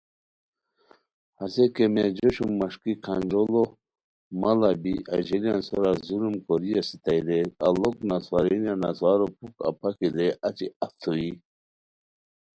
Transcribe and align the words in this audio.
ہسے 1.39 1.65
کیمیا 1.75 2.07
جوشو 2.17 2.45
مݰکیکھانجوڑو 2.59 3.63
ماڑا 4.41 4.71
بی 4.81 4.93
اژیلیان 5.15 5.59
سورا 5.67 5.91
ظلم 6.05 6.33
کوری 6.45 6.71
استائے 6.79 7.19
رے 7.27 7.39
اڑوک 7.65 7.95
نسوارینیہ 8.09 8.73
نسوارو 8.83 9.27
پُھک 9.37 9.55
اپاکی 9.69 10.07
درے 10.13 10.27
اچی 10.47 10.67
اف 10.83 10.91
تھوئیی 11.01 11.31